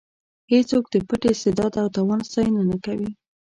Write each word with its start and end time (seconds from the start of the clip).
هېڅوک 0.51 0.83
د 0.93 0.95
پټ 1.07 1.21
استعداد 1.31 1.73
او 1.81 1.87
توان 1.95 2.19
ستاینه 2.29 2.61
نه 2.69 2.77
کوي. 2.85 3.09